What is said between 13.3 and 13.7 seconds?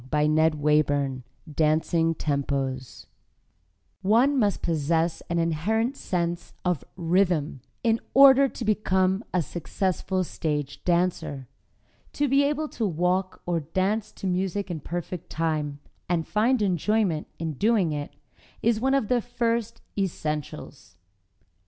or